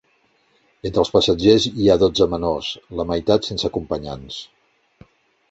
[0.89, 4.41] Entre els passatgers hi ha dotze menors, la meitat sense acompanyants.